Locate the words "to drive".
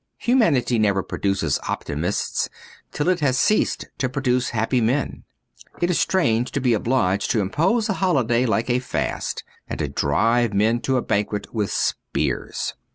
9.77-10.55